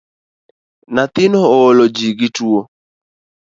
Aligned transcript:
Nyathino 0.93 1.39
oolo 1.57 1.83
gi 1.95 2.09
gi 2.19 2.29
tuo 2.35 2.61